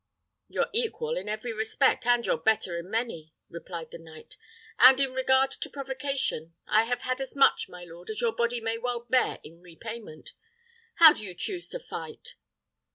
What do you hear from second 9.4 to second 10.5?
in repayment.